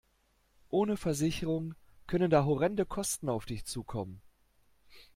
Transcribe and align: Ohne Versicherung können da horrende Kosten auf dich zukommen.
Ohne 0.71 0.97
Versicherung 0.97 1.75
können 2.07 2.31
da 2.31 2.43
horrende 2.43 2.87
Kosten 2.87 3.29
auf 3.29 3.45
dich 3.45 3.65
zukommen. 3.65 4.19